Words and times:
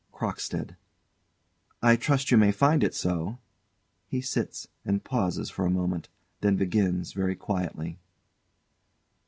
CROCKSTEAD. 0.13 0.75
I 1.83 1.95
trust 1.95 2.31
you 2.31 2.37
may 2.39 2.51
find 2.51 2.83
it 2.83 2.95
so. 2.95 3.37
[_He 4.11 4.25
sits, 4.25 4.67
and 4.83 5.03
pauses 5.03 5.51
for 5.51 5.63
a 5.63 5.69
moment, 5.69 6.09
then 6.39 6.55
begins, 6.55 7.13
very 7.13 7.35
quietly. 7.35 7.99